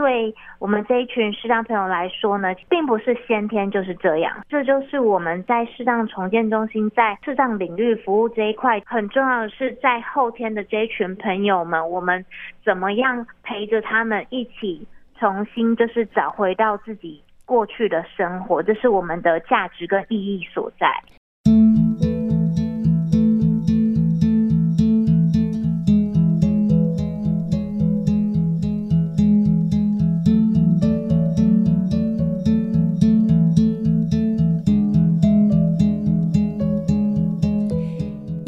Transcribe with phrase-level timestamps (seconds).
[0.00, 4.34] 对我们这一群视障朋友来说呢，并不是先天就是这样。
[4.48, 12.24] 这就是我们在视障重建中心在视障领域服务这一块很重要的是，在后天的这一群朋友们，我们
[12.64, 14.86] 怎么样陪着他们一起
[15.18, 20.88] 重新就是找回到自己过去的生活，这是我们的价值跟意义所在。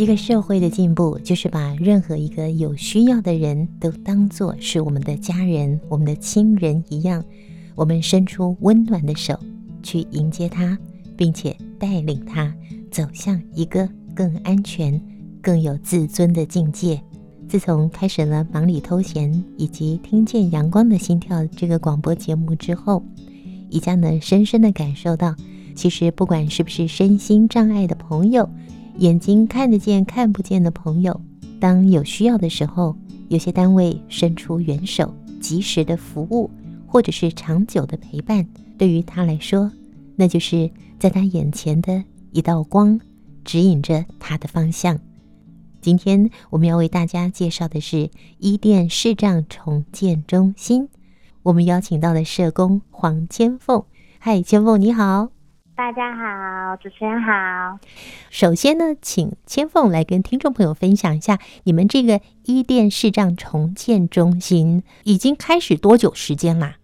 [0.03, 7.25] 一个社会的进步，就是把任何一个有需要的人都当作是我们的家人、我们的亲人一样，
[7.77, 9.39] 我们伸出温暖的手
[9.81, 10.77] 去迎接他，
[11.17, 12.53] 并且带领他
[12.91, 15.01] 走向一个更安全、
[15.41, 17.01] 更有自尊的境界。
[17.49, 23.05] 自从开始了忙里偷闲以及听见阳光的心跳这个广播节目之后，
[23.71, 25.37] 宜家呢深深的感受到，
[25.77, 28.51] 其实不管是不是身心障碍的朋友。
[28.99, 31.21] 眼睛看得见、看不见的朋友，
[31.59, 32.97] 当有需要的时候，
[33.29, 36.51] 有些单位伸出援手，及时的服务，
[36.87, 39.71] 或者是长久的陪伴，对于他来说，
[40.15, 43.01] 那就是在他眼前的一道光，
[43.45, 44.99] 指引着他的方向。
[45.81, 50.89] 今天我们要为大家介绍的是伊甸视障重建中心，
[51.43, 53.83] 我们邀请到的社工黄千凤。
[54.21, 55.42] 嗨，千凤你好。
[55.75, 57.79] 大家好，主持人好。
[58.29, 66.75] 首先呢，请千凤来跟听众朋友分享一下，你们这个伊甸视障重建中心已经开始多久时间啦？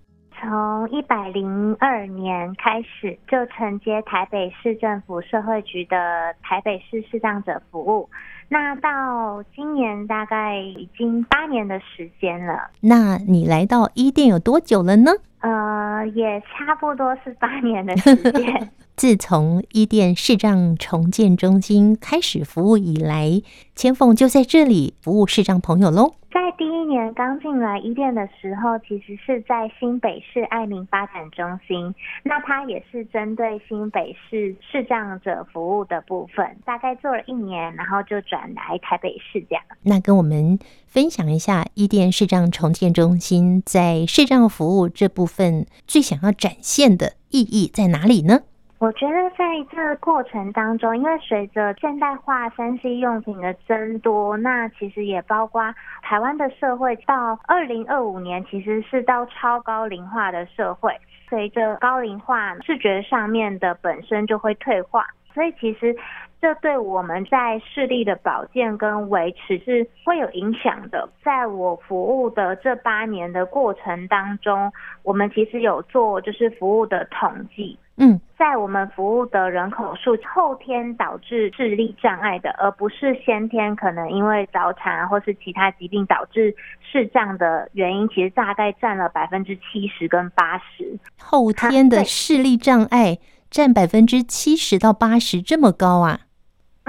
[0.41, 8.08] 从一百零二年开始，就承接台北市政府社会局的台北市视障者服务。
[8.48, 12.70] 那到今年大概已经八年的时间了。
[12.80, 15.12] 那你来到伊甸有多久了呢？
[15.41, 18.70] 呃，也差不多是八年的时间。
[18.97, 23.40] 自从伊甸视障重建中心开始服务以来，
[23.77, 26.14] 千凤就在这里服务视障朋友喽。
[26.33, 39.64] 在第一年刚进来伊甸的时候，其实是在新北市爱民发展中心，那它也是针对新北市视障者服务的部分，大概做了一年，然后就转来台北市这样。
[39.83, 48.40] 那跟我们分享一下伊甸视障重建中心在视障服务这部分最想要展现的意义在哪里呢？
[48.80, 60.92] 我觉得在这过程当中，因为随着现代化三 C 用品的增多，那其实也包括台湾的社会到二零二五年，其实是到超高龄化的社会。
[61.28, 65.96] 随着高龄化，视觉上面的本身就会退化，所以其实
[66.41, 71.09] 这对我们在视力的保健跟维持是会有影响的。
[71.25, 74.73] 在我服务的这八年的过程当中，
[75.03, 77.77] 我们其实有做就是服务的统计。
[78.01, 90.97] 嗯，在我们服务的人口数，后天导致视力障碍的，而不是先天可能因为早产或是其他疾病导致视障的原因，其实大概占了百分之七十跟八十。
[91.19, 93.19] 后天的视力障碍
[93.51, 96.20] 占百分之七十到八十，这么高啊？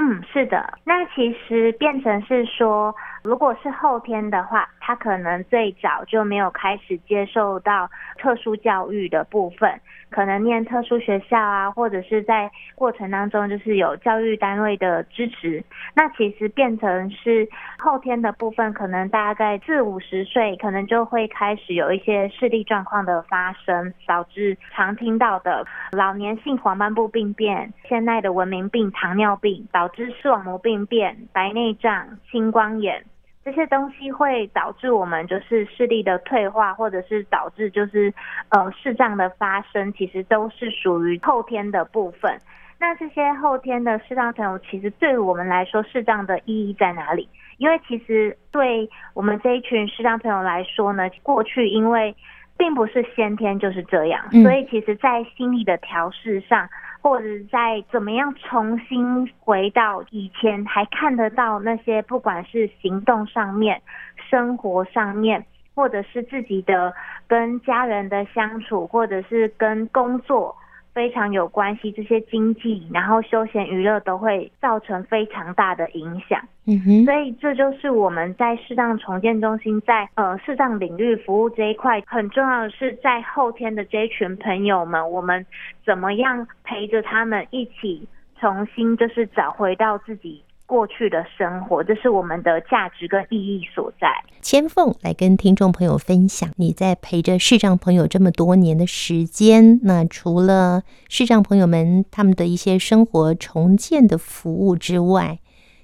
[0.01, 0.79] 嗯，是的。
[0.85, 9.79] 那其实变成是说，如果是后天的话，他可能最早就没有开始接受到特殊教育的部分。
[10.09, 15.63] 可能念特殊学校啊，或者是在过程当中就是有教育单位的支持，
[15.93, 17.47] 那其实变成是
[17.77, 33.05] 后天的部分，可能大概四五十岁，可能就会开始有一些视力状况的发生，导致常听到的老年性黄斑部病变、现在的文明病糖尿病，导致视网膜病变、白内障、青光眼。
[33.43, 38.13] 这些东西会导致我们就是视力的退化，或者是导致就是
[38.49, 42.37] 呃视障的发生，其实都是属于后天的部分。
[42.79, 47.27] 那这些后天的视障朋友，其实对于我们来说，视障的意义在哪里？
[47.57, 52.15] 因为其实对我们这一群视障朋友来说呢，过去因为
[52.57, 56.69] 并不是先天就是这样，所以其实在心理的调试上。
[57.01, 63.81] 或者在怎么样重新回到以前，还看得到那些，不管是行动上面、
[64.29, 66.93] 生活上面，或者是自己的
[67.27, 70.55] 跟家人的相处，或者是跟工作。
[70.93, 76.39] 非常有关系，这些经济，然后休闲娱乐都会造成非常大的影响。
[76.65, 85.45] 嗯哼，所以这就是我们在适当重建中心在呃适当领域服务这一块很重要的是，在后天的这一群朋友们，我们
[85.85, 88.07] 怎么样陪着他们一起
[88.39, 94.07] 重新就是找回到自己过去的生活，这是我们的价值跟意义所在。
[94.39, 105.39] 千凤来跟听众朋友分享，你在陪着视障朋友这么多年的时间，那除了视障朋友们他们的一些生活重建的服务之外，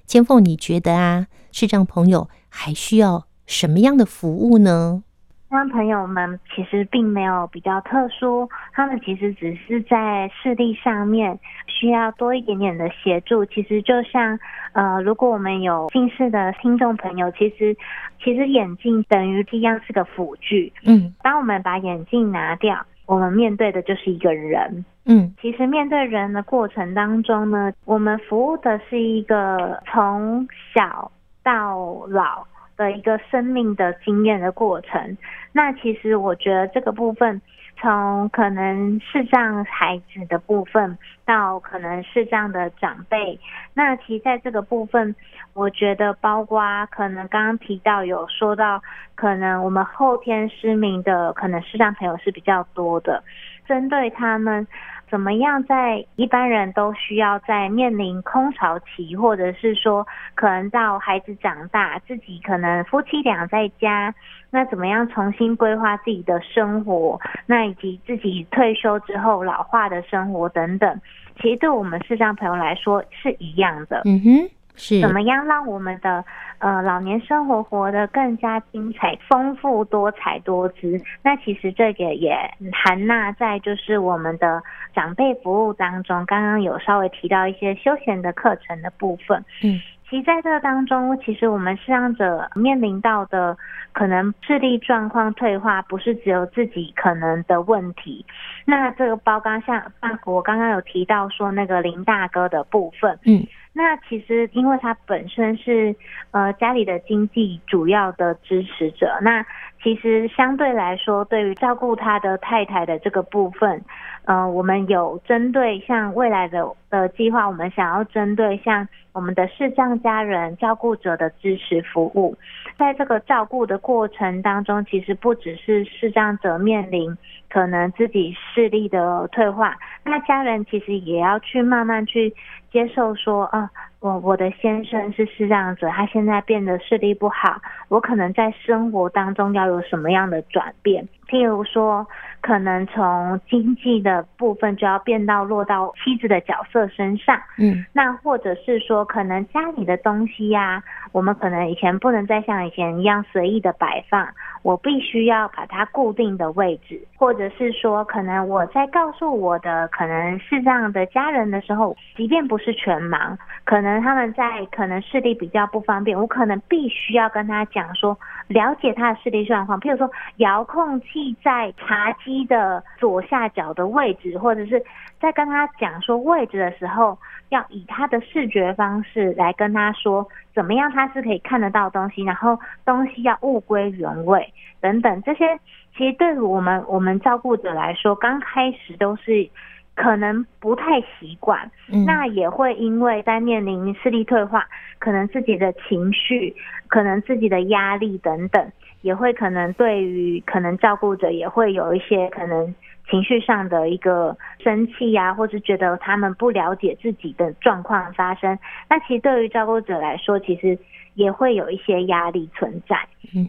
[0.06, 5.02] 千凤你觉得啊，视障朋友还需要什么样的服务呢？
[5.48, 11.38] 让朋友们其实并没有比较特殊，他们其实只是在视力上面
[11.78, 13.44] 需要多一点点的协助。
[13.44, 14.38] 其实就像
[14.72, 17.76] 呃，如果我们有近视的听众朋友，其实
[18.22, 20.72] 其实眼镜等于一样是个辅具。
[20.84, 24.84] 嗯，当我们把眼镜拿掉，我们面对的就是一个人。
[25.04, 31.10] 嗯，其实面对人的过程当中呢，我们服务的是一个从小
[31.42, 32.46] 到老。
[32.76, 35.16] 的一个生命的经验的过程，
[35.50, 37.40] 那其实我觉得这个部分，
[37.78, 43.38] 从可能视障孩子的部分到可能视障的长辈，
[43.74, 45.14] 那其实在这个部分，
[45.52, 48.82] 我觉得包括可能刚刚提到有说到，
[49.14, 53.22] 可能我们后天失明的可能视障朋友是比较多的，
[53.66, 54.66] 针对他们。
[55.08, 64.14] 怎么样，在一般人都需要在面临空巢期，或者是说可能到孩子长大，自己可能夫妻俩在家，
[64.50, 71.00] 那怎么样重新规划自己的生活，那以及自己退休之后老化的生活等等，
[71.40, 74.02] 其实对我们视障朋友来说是一样的。
[74.04, 74.50] 嗯哼。
[74.76, 76.24] 是怎么样让我们的
[76.58, 81.00] 呃老年生活活得更加精彩、丰富、多彩多姿？
[81.22, 82.36] 那其实这个也
[82.72, 84.62] 含纳在就是我们的
[84.94, 86.24] 长辈服务当中。
[86.26, 89.44] 刚刚有稍微提到一些休闲的课程的部分。
[89.62, 93.56] 嗯，其实在这个当中，其实我们视障者面临到的
[93.92, 98.24] 可能视力状况退化，不是只有自己可能的问题。
[98.64, 99.82] 那这个包刚像
[100.24, 103.46] 我刚刚有提到说那个林大哥的部分，嗯。
[103.76, 105.94] 那其实，因为他本身是
[106.30, 109.44] 呃家里的经济主要的支持者，那
[109.82, 113.84] 其实相对来说，对于照顾他的太太的这个部分，
[114.24, 122.36] 呃，我们有针对像未来的的计划，我们想要针对像我们的视障家人照顾者的支持服务，
[122.78, 127.16] 在这个照顾的过程当中，其实不只是视障者面临
[127.48, 129.74] 可能自己视力的退化，
[130.04, 132.34] 那家人其实也要去慢慢去。
[132.72, 133.70] 接受说啊，
[134.00, 137.58] 我我的先生是视障者，他现在变得视力不好，
[137.88, 141.08] 我可能在生活当中要有什么样的转变？
[141.28, 142.06] 譬如说，
[142.40, 154.28] 可能从经济的部分就要变到落到妻子的角色身上，嗯，那或者是说，可能家里的东西呀、啊，我们可能以前不能再像以前一样随意的摆放，
[154.62, 171.15] 我必须要把它固定的位置，或者是说，可能我在告诉我的可能视障的家人的时候，即便不是全盲，可能他们在可能视力比较不方便，我可能必须要跟他讲说，了解他的视力状况，譬如说遥控器。
[171.42, 174.82] 在茶几的左下角的位置，或者是
[175.20, 177.18] 在跟他讲说位置的时候，
[177.50, 185.22] 要以他的视觉方式来跟他说怎么样，他是可以看得到东西，然后东西要物归原位等等。
[185.22, 185.58] 这些
[185.96, 189.48] 其实对于我们我们照顾者来说，刚开始都是
[189.94, 194.66] 可能不太习惯，嗯，那也会因为在面临视力退化，
[194.98, 196.54] 可能自己的情绪，
[196.88, 198.70] 可能自己的压力等等。
[199.06, 202.74] 也会可能对于可能照顾者也会有一些可能
[203.08, 208.58] 情绪上的一个生气呀，或是觉得他们不了解自己的状况发生。
[208.90, 210.76] 那其实对于照顾者来说，其实
[211.14, 212.98] 也会有一些压力存在。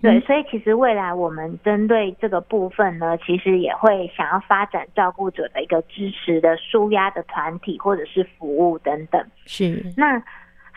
[0.03, 9.19] 对，所以其实未来我们针对这个部分呢，其实也会想要发展照顾者的一个支持的舒压的团体或者是服务等等。
[9.47, 10.21] 是那。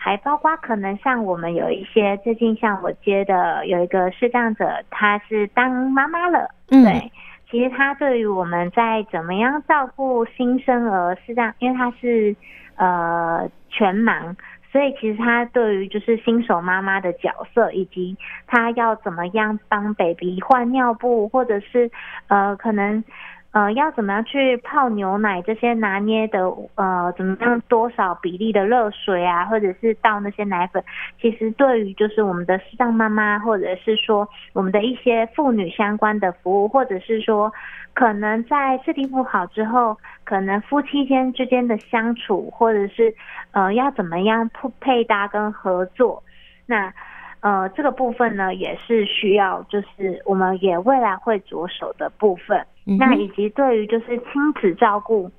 [0.03, 7.11] 还包括可能像我们有一些最近像我接的有一个视障者，他是当妈妈了，嗯，对，
[7.51, 12.35] 其实他对于我们在怎么样照顾新生儿视障，因为他是
[12.77, 14.35] 呃全盲，
[14.71, 18.17] 所以其实他对于就是新手妈妈的角色，以及
[18.47, 21.91] 他要怎么样帮 baby 换尿布，或者是
[22.27, 23.03] 呃可能。
[23.51, 25.41] 呃，要怎么样去泡牛奶？
[25.41, 26.39] 这些拿捏的，
[26.75, 30.81] 呃，怎么样多少比例的热水啊，或者是倒那些奶粉，
[31.19, 37.51] 其实对于就是我们的视障妈妈，或者是说我们的一些妇女相关的服务，或者是说
[37.93, 43.13] 可能在视力不好之后，可能夫妻间之间的相处，或者是
[43.51, 46.23] 呃要怎么样配配搭跟合作，
[46.65, 46.93] 那。
[47.41, 52.63] 呃，这个部分呢，也是需要，就是我们也未来会着手的部分。
[52.85, 55.31] 那以及对于就是亲子照顾，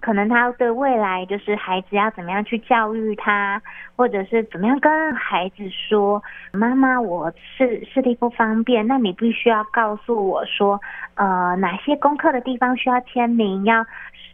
[0.00, 3.60] 可能他对未来就是孩子要怎么样去教育他，
[3.96, 6.22] 或者是怎么样跟孩子说，
[6.52, 10.80] 妈妈，我是视力不方便，那你必须要告诉我说，
[11.14, 13.84] 呃，哪些功课的地方需要签名，要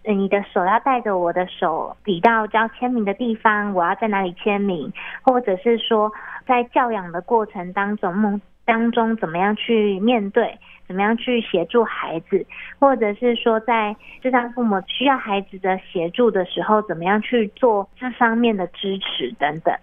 [0.07, 6.13] 你的手要带着我的手抵到要签名的地方，我要在哪里签名，或者是说
[6.47, 10.59] 在教养的过程当中，当中怎么样去面对。
[10.87, 12.45] 怎么样去协助孩子，
[12.79, 19.75] 或者是说在智障父母需要孩子的协助的时候，怎么样去做这方面的支持等等。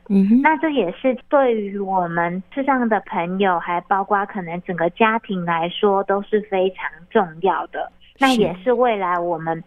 [0.44, 7.92] 那这也是对于我们智障的朋友，还包括可能整个家庭来说都是非常重要的。
[8.20, 9.64] 那也是未来我们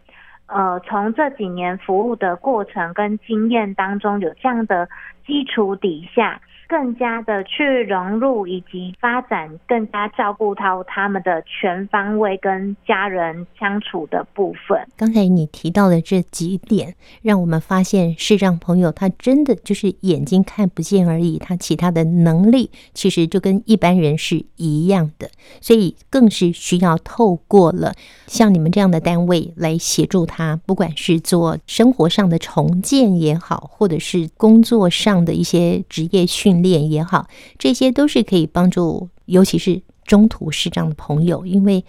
[0.46, 4.88] 呃从这几年服务的过程跟经验当中有这样的
[5.26, 6.40] 基础底下。
[6.68, 14.86] 更加的去融入以及发展，更加照顾到他们的全方位跟家人相处的部分。
[14.96, 25.28] 刚才你提到的这几点，让我们发现视障朋友他真的就是眼睛看不见而已，他其他的能力其实就跟一般人是一样的，
[25.60, 27.92] 所以更是需要透过了
[28.26, 36.90] 像你们这样的单位来协助他，不管是做生活上的重建也好，或者是工作上的一些职业训练。
[36.90, 41.84] 也好，这些都是可以帮助，尤其是中途视障的朋友，因为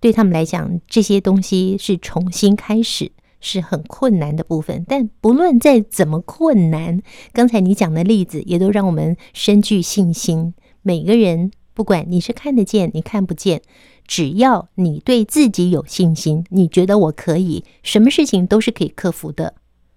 [0.00, 4.84] 对他们来讲，这些东西是重新开始，是很困难的部分。
[4.88, 7.00] 但不论再怎么困难，
[7.32, 10.54] 刚才你讲的例子也都让我们深具信心。
[10.82, 13.62] 每个人，不管你是看得见，你看不见，
[14.06, 19.54] 只要你对自己有信心，你觉得我可以，什么事情都是可以克服的。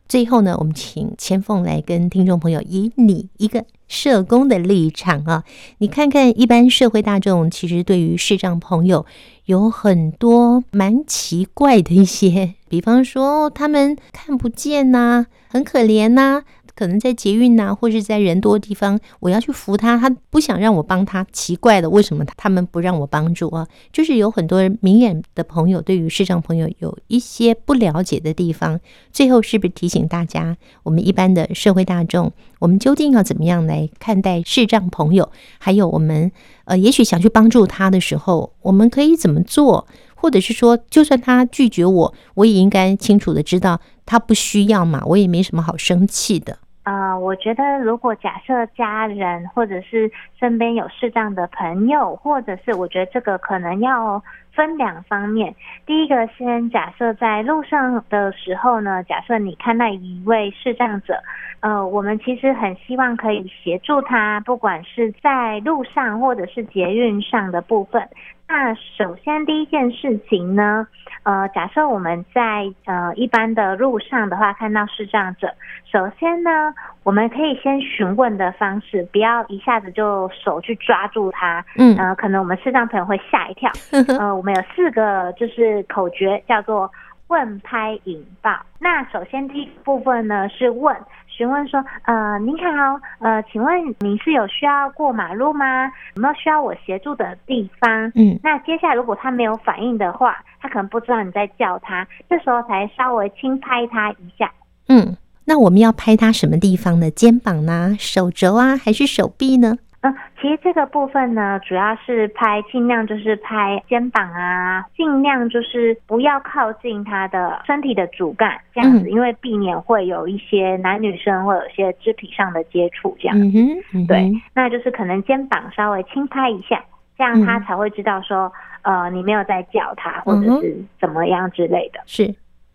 [0.08, 5.44] 最后呢，我们请千凤来跟听众朋友，以你一个社工的立场啊，
[5.80, 9.06] 你看看一般社会大众其实对于视障朋友
[9.46, 16.44] 有很多蛮奇怪的一些，比方说他们看不见呐、很可怜呐、
[16.76, 21.26] 可能在捷运呐，或是在人多的地方，我要去扶他，他不想让我帮他。
[21.32, 23.68] 奇怪的，为什么他们不让我帮助啊？
[23.94, 28.80] 就是有很多明眼的朋友对于视障朋友有一些不了解的地方。
[29.12, 35.32] 最后是不是提醒大家，我们一般的社会大众，我们究竟要怎么样来看待视障朋友？
[35.58, 36.32] 还有我们
[36.66, 39.88] 呃，也许想去帮助他的时候，我们可以怎么做？
[40.16, 46.58] 或者是说，就算他拒绝我，我也应该清楚的知道他不需要嘛，我也没什么好生气的。
[46.86, 54.22] 呃，我觉得如果假设家人或者是身边有视障的朋友，或者是我觉得这个可能要
[54.54, 55.56] 分两方面。
[55.88, 61.24] 第一个，先假设在路上的时候呢，假设你看到一位视障者，
[61.62, 68.08] 呃，我们其实很希望可以协助他，不管是在路上或者是捷运上的部分。
[68.48, 70.88] 那首先第一件事情呢，
[71.24, 75.52] 呃，假设我们在呃一般的路上的话，看到视障者，
[75.92, 76.74] 首先呢，
[77.04, 83.72] 我们可以先询问的方式，不要一下子就手去抓住他，嗯，呃，可能我们视障朋友会吓一跳。
[84.20, 86.92] 呃，我们有四个就是口诀，叫做
[87.30, 88.52] 问、拍、引、爆。
[88.80, 90.96] 那首先第一部分呢是问。
[91.36, 95.86] 询问说，呃，您好，呃，请问您是有需要过马路吗？
[96.16, 97.90] 有没有需要我协助的地方？
[98.16, 104.50] 嗯，那接下来如果他没有反应的话，他可能不知道你在叫他，这时候才稍微轻拍他一下。
[104.88, 107.12] 嗯，那我们要拍他什么地方呢？
[107.12, 107.98] 肩膀呢？
[108.00, 108.78] 手肘啊？
[108.78, 109.76] 还是手臂呢？
[110.06, 123.58] 嗯，其实这个部分呢，主要是拍，尽量就是拍肩膀啊，尽量就是不要靠近他的身体的主干，这样子，因为避免会有一些男女生会有一些肢体上的接触，这样子。
[123.58, 126.84] 嗯嗯、对，那就是可能肩膀稍微轻拍一下，
[127.18, 132.00] 这样他才会知道说，呃，你没有在叫他，或者是怎么样之类的。
[132.06, 132.28] 是。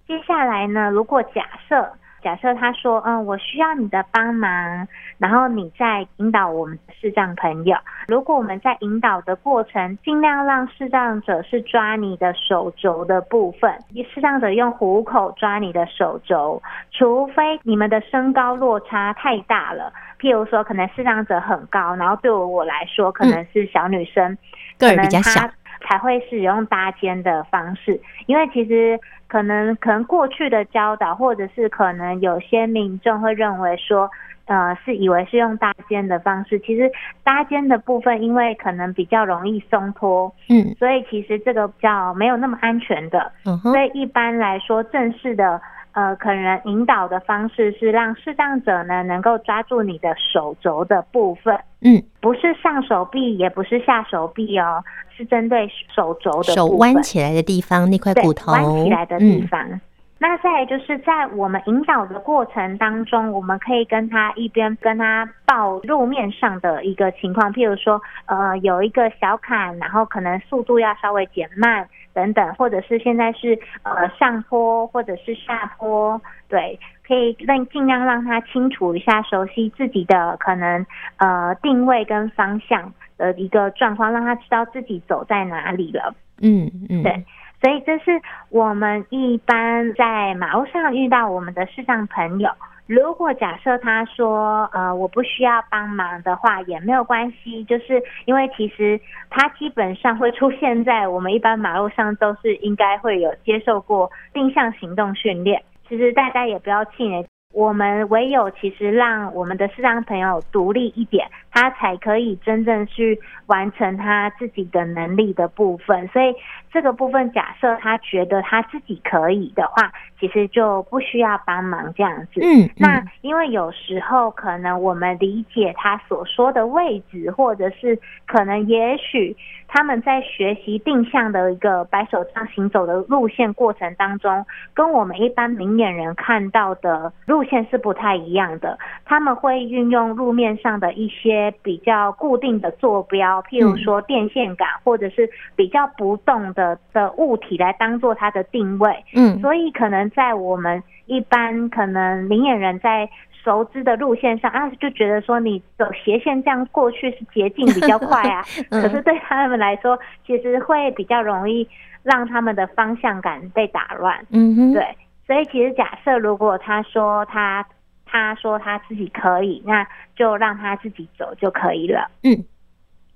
[0.08, 1.88] 接下来呢，如果假设。
[2.22, 4.86] 假设他说：“嗯，我需要你的帮忙，
[5.18, 7.76] 然后你再引导我们的视障朋友。
[8.08, 13.72] 如果我们在引导的过程，尽量让视障者是抓你的手肘的部分，
[14.14, 24.36] 视障者用虎口抓你的手肘，除非你们的身高落差太大了，譬如说可能视障者很高，然后对我来说可能是小女生，
[24.78, 25.48] 个儿比较小。”
[25.80, 34.10] 才会使用搭肩的方式，因为其实可能可能过去的教导，或者是可能有些民众会认为说，
[34.46, 36.90] 呃，是以为是用搭肩的方式，其实
[37.24, 45.60] 搭肩的部分，因为可能比较容易松脱，嗯，所以其实这个比较没有那么安全的，嗯，所以一般来说正式的。
[45.92, 54.82] 呃，可能引导的方式是让视障者呢能够抓住你的手肘的部分，嗯，不是上手臂，也不是下手臂哦，
[55.16, 59.60] 是针对手肘的，手弯起来的地方那块骨头，弯起来的地方。
[59.68, 59.80] 嗯
[60.22, 80.84] 那再来就是在我们引导的过程当中，我们可以跟他一边跟他报路面上的一个情况，譬如说，呃，有一个小坎，然后可能速度要稍微减慢等等，或者是现在是呃上坡或者是下坡，对，可以让尽量让他清楚一下，熟悉自己的可能
[81.16, 86.14] 呃定位跟方向的一个状况，让他知道自己走在哪里了。
[86.42, 87.24] 嗯嗯，对。
[87.60, 92.50] 所以这是我们一般在马路上遇到我们的视障朋友，
[92.86, 98.98] 如果假设他说，呃，我不需要帮忙的话，也没有关系，就是因为其实
[99.28, 105.62] 他基本上会出现在我们一般马路上，都是应该会有接受过定向行动训练。
[105.86, 107.26] 其实大家也不要气馁。
[107.52, 116.06] 我们唯有其实让我们的视障朋友独立一点，他才可以真正去完成他自己的能力的部分。
[116.12, 116.32] 所以
[116.72, 122.40] 这个部分，假设他觉得他自己可以的话，其实就不需要帮忙这样子。
[122.40, 129.36] 嗯，嗯，那因为有时候可能我们理解他所说的位置，或者是可能也许
[129.66, 137.40] 他们在学习定向的一个白手杖行走的路线过程当中，跟我们一般明眼人看到的路。
[137.40, 149.04] 路线是不太一样的，他们会运用路面上的一些比较固定的坐标，譬如说电线杆，或者是比较不动的的的物体来当做它的定位。
[149.14, 153.08] 嗯，所以可能在我们一般可能明眼人在
[153.42, 158.44] 熟知的路线上啊，就觉得说你走斜线这样过去是捷径比较快啊。
[158.70, 161.66] 可是对他们来说，其实会比较容易
[162.02, 164.24] 让他们的方向感被打乱。
[164.30, 164.84] 嗯哼，对。
[165.26, 167.64] 所以其实假设如果他说他
[168.04, 169.86] 他说他自己可以，那
[170.16, 172.10] 就让他自己走就可以了。
[172.24, 172.44] 嗯，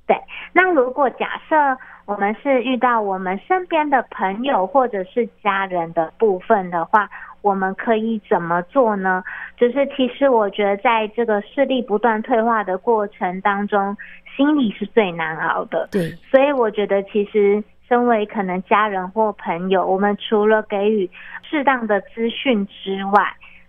[0.07, 0.17] 对。
[0.53, 7.09] 那如果假设我们是遇到我们身边的朋友或者是家人的部分的话，
[7.43, 9.23] 我们可以怎么做呢？
[9.57, 13.97] 就是其实我觉得在这个视力不断退化的过程当中，
[14.37, 15.89] 心理是最难熬的。
[15.91, 16.11] 对。
[16.31, 17.63] 所以我觉得其实。
[17.87, 21.09] 身为可能家人或朋友，我们除了给予
[21.43, 23.23] 适当的资讯之外，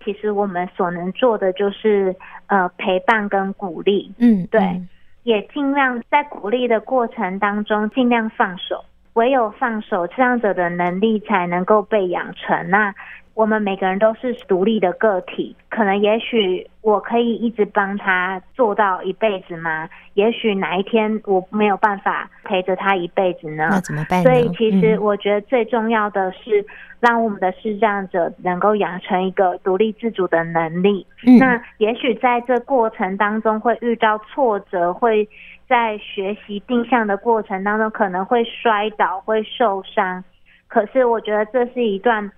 [0.05, 2.15] 其实我们所能做的就是
[2.47, 4.09] 呃陪伴跟鼓励。
[4.17, 4.87] 嗯，对，嗯、
[5.25, 12.69] 也尽量在鼓励的过程当中尽量放手，唯有放手，这样子的能力才能够被养成。
[12.69, 12.95] 那。
[13.35, 19.89] 我们每个人都是独立的个体，可能也许我可以一直帮他做到一辈子吗？
[20.13, 23.67] 也许哪一天我没有办法陪着他一辈子呢？
[23.71, 24.23] 那怎么办？
[24.23, 26.65] 所以其实我觉得最重要的是
[27.01, 31.05] 让我们的视障者能够养成一个独立自主的能力。
[31.27, 31.37] 嗯。
[31.37, 35.27] 那也许在这过程当中会遇到挫折，会
[35.67, 40.23] 在学习定向的过程当中可能会摔倒、会受伤。
[40.69, 42.31] 可是我觉得这是一段。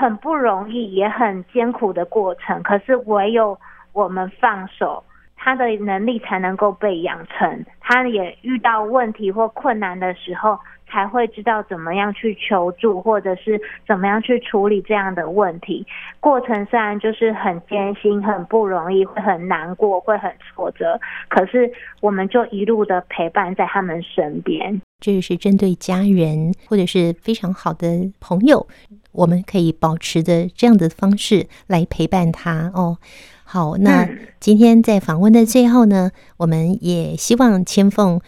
[0.00, 2.62] 很不容易，也很艰苦的过程。
[2.62, 3.58] 可是唯有
[3.92, 5.04] 我们放手，
[5.42, 7.64] 他的能力才能够被养成。
[7.80, 15.86] 他也遇到问题或困难的时候，才会知道怎么样去求助，或者是怎么样去处理这样的问题。
[16.20, 24.80] 过程虽然就是很艰辛、很不容易，会很难过，会很挫折，可是我们就一路的陪伴在他们身边。
[25.00, 28.68] 这是针对家人或者是非常好的朋友，
[29.12, 32.98] 我们可以保持的这样的方式来陪伴他哦。
[33.52, 34.08] 好，那
[34.38, 38.20] 今天在访问的最后呢，我们也希望千凤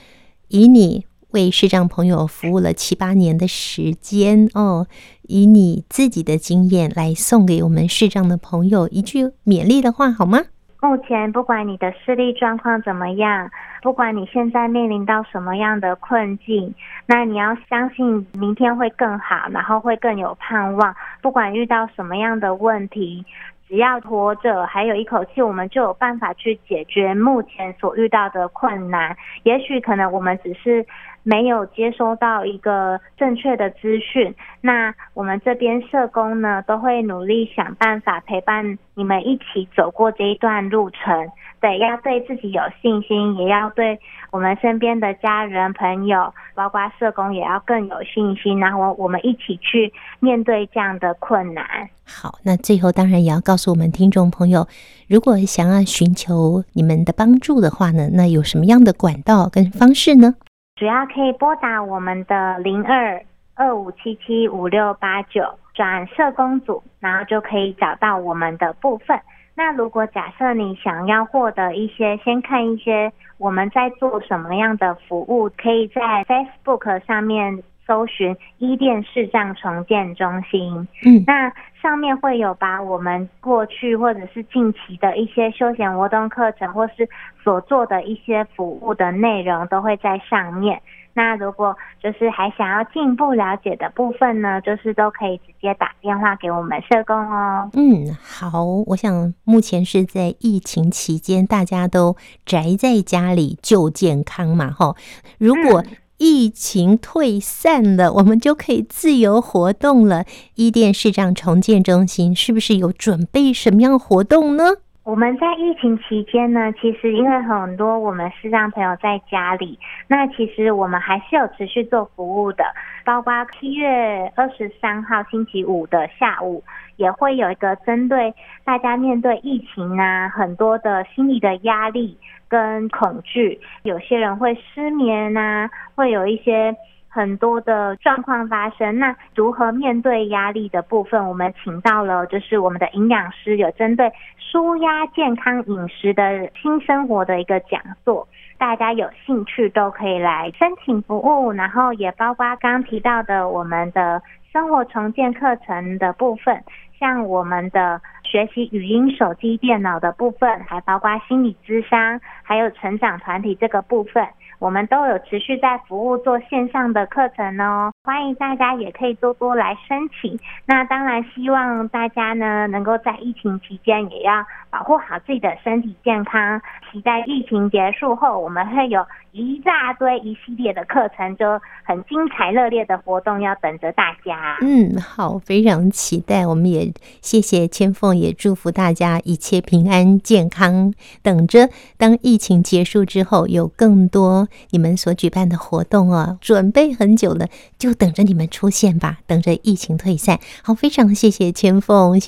[0.48, 4.88] 以你为视障朋友服务了七八年的时间哦，
[5.22, 10.40] 以你自己的经验来送给我们视障的朋友一句勉励的话，好吗？
[10.80, 13.48] 目前不管你的视力状况怎么样，
[13.80, 16.74] 不管你现在面临到什么样的困境，
[17.06, 20.92] 那你要相信明天会更好，然后会更有盼望。
[21.22, 23.24] 不管遇到什么样的问题，
[23.72, 29.16] 只要活着还有一口气，我们就有办法去解决目前所遇到的困难。
[29.44, 30.84] 也许可能我们只是。
[31.24, 41.30] 没有接收到一个正确的资讯，那我们这边社工呢，都会努力想办法陪伴你们一起走过这一段路程。
[41.62, 43.96] 对，要对自己有信心，也要对
[44.32, 48.58] 我们身边的家人朋友，包括社工，也要更有信心。
[48.58, 51.64] 然后我们一起去面对这样的困难。
[52.04, 54.66] 好，那最后当然也要告诉我们听众朋友，
[55.08, 60.34] 如果想要寻求你们的帮助的话呢，那有什么样的管道跟方式呢？
[60.74, 65.42] 主要可以拨打我们的零二二五七七五六八九
[65.74, 69.16] 转社工组，然后就可以找到我们的部分。
[69.54, 77.62] 那如果假设你想要获得一些，先看一些我们在做什么样的服务，可以在 Facebook 上面。
[77.84, 80.86] 搜寻伊甸视障重建中心。
[81.04, 87.08] 嗯，那上面会有把我们过去或者是近期的一些休闲活动课程，或是
[87.42, 90.80] 所做的一些服务的内容，都会在上面。
[91.14, 97.70] 那如果就是还想要进一步了解的部分呢，就是都可以直接打电话给我们社工哦。
[97.74, 104.94] 嗯，好，我想目前是在疫情期间，大家都宅在家里就健康嘛，哈。
[105.38, 105.84] 如果
[106.18, 110.24] 疫情退散了，我们就可以自由活动了。
[110.54, 114.64] 伊甸市长重建中心是不是有准备什么样活动呢？
[115.04, 122.64] 我们在疫情期间呢，其实因为很多我们视障朋友在家里，那其实我们还是有持续做服务的，
[123.04, 126.62] 包括七月二十三号星期五的下午，
[126.96, 128.32] 也会有一个针对
[128.64, 132.16] 大家面对疫情啊，很多的心理的压力
[132.48, 136.76] 跟恐惧，有些人会失眠啊，会有一些。
[137.14, 156.64] 很多的状况发生，那如何面对压力的部分，我们请到了就是我们的营养师，有针对舒压健康饮食的新生活的一个讲座，大家有兴趣都可以来申请服务，然后也包括刚提到的我们的生活重建课程的部分，
[156.98, 164.26] 像我们的学习语音、手机、电脑的部分，还包括心理咨商，还有成长团体这个部分。
[164.62, 170.38] 我们都有持续在服务做线上的课程哦，欢迎大家也可以多多来申请。
[170.66, 176.62] 那当然希望大家呢能够在疫情期间也要保护好自己的身体健康。
[176.92, 184.58] 期待疫情结束后，我们会有一大堆一系列的课程，就很精彩热烈的活动要等着大家。
[184.60, 186.46] 嗯，好，非常期待。
[186.46, 190.92] 我们也谢谢千凤，也祝福大家一切平安健康。
[191.22, 194.46] 等着当疫情结束之后，有更多。
[194.70, 200.38] 你们所举办的活动啊，准备很久了，就等着你们出现吧，等着疫情退散。
[200.62, 202.16] 好，非常谢谢千凤。
[202.16, 202.20] 嗯，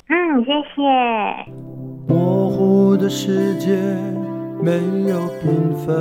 [0.43, 0.81] 谢谢。
[2.07, 3.75] 模糊的世界
[4.61, 4.73] 没
[5.09, 5.93] 有缤纷，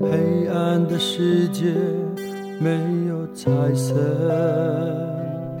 [0.00, 1.72] 黑暗的世界
[2.60, 2.70] 没
[3.08, 3.94] 有彩色。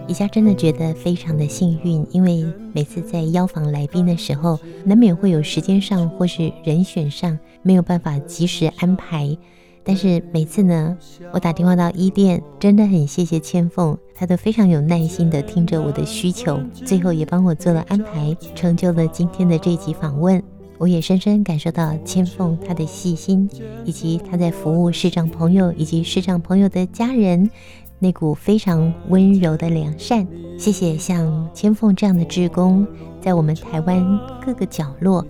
[0.08, 9.36] 宜家真的觉得非常的幸运，因为每次在邀访来宾的时候，难免会有时间上或是人选上没有办法及时安排。
[9.82, 10.96] 但是每次呢，
[11.32, 20.42] 我打电话到伊甸，真的很谢谢千凤，她都非常有耐心的听着我的需求，最后也帮我做了安排，成就了今天的这一集访问。
[20.78, 23.48] 我也深深感受到千凤她的细心，
[23.84, 27.50] 以及她在服务视障朋友以及视障朋友的家人。
[27.98, 30.26] 那股非常温柔的良善，
[30.58, 32.86] 谢谢像千凤这样的志工，
[33.20, 35.24] 在我们台湾各个角落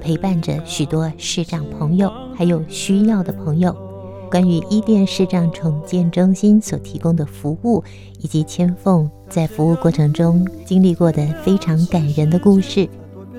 [0.00, 3.74] 陪伴着许多视障朋友，还有需要的朋友。
[4.30, 7.82] 关于伊甸视障重建中心所提供的服务，
[8.20, 12.88] 以及千凤在服务过程中经历过的非常感人的故事。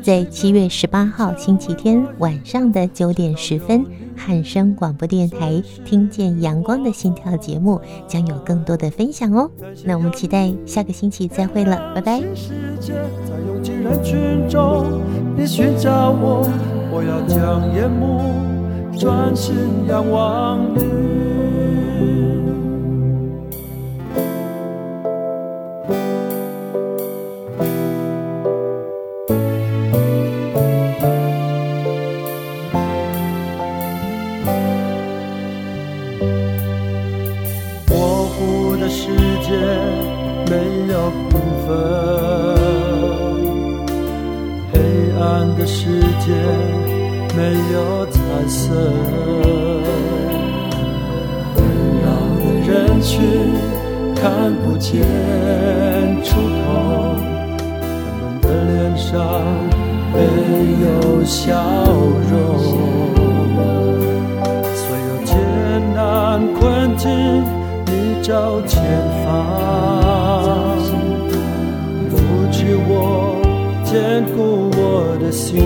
[0.04, 3.86] 在七月十八号星期天晚上的九点十分，
[4.18, 5.54] 汉声广播电台
[5.86, 9.50] 《听见阳光的心跳》节目将有更多的分享哦。
[9.86, 12.22] 那我们期待下个星期再会了，拜拜。
[16.92, 17.90] 我要将眼
[19.88, 21.43] 仰望。
[68.24, 68.82] 照前
[69.26, 70.80] 方，
[72.10, 72.16] 扶
[72.54, 73.36] 持我，
[73.84, 75.60] 坚固我的心。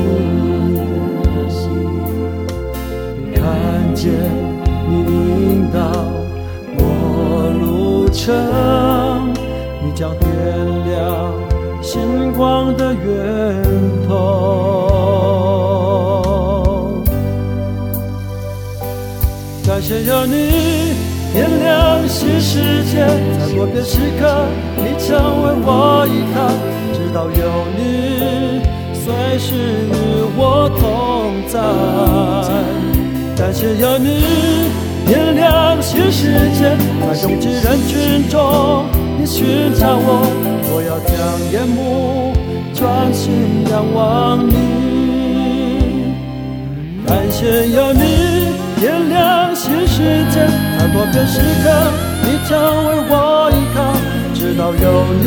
[3.35, 3.43] 看
[3.93, 4.11] 见
[4.89, 5.79] 你引导
[6.79, 6.81] 我
[7.61, 8.33] 路程，
[9.85, 10.27] 你将点
[10.89, 11.31] 亮
[11.83, 13.63] 星光的源
[14.07, 14.15] 头。
[19.63, 20.86] 感谢有你。
[21.37, 23.05] 点亮新世界，
[23.37, 26.49] 在某个时刻，你成为我依靠，
[26.95, 27.45] 直到有
[27.77, 28.59] 你，
[28.95, 29.93] 随时与
[30.35, 31.61] 我同在。
[33.37, 34.09] 感谢有你，
[35.05, 38.85] 点亮新世界，在拥挤人群中，
[39.19, 40.25] 你寻找我，
[40.71, 41.15] 我要将
[41.51, 42.33] 眼目
[42.73, 46.15] 专心仰望你。
[47.05, 48.66] 感谢有你。
[48.79, 50.45] 点亮新世界，
[50.77, 51.65] 在多变时刻，
[52.23, 53.77] 你成为我依靠，
[54.35, 54.85] 直到有
[55.23, 55.25] 你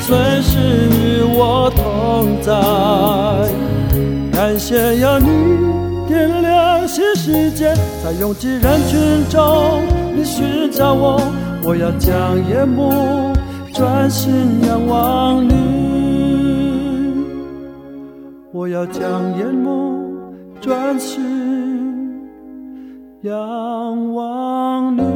[0.00, 0.58] 随时
[0.90, 1.80] 与我同
[2.42, 2.52] 在。
[4.32, 5.28] 感谢有你
[6.08, 9.84] 点亮新世界，在拥挤人群中，
[10.16, 11.20] 你寻找我，
[11.62, 13.32] 我要将眼目
[13.72, 15.54] 专心仰望你，
[18.52, 19.02] 我要将
[19.38, 20.02] 眼目
[20.60, 21.53] 专心
[23.24, 25.13] 仰望你。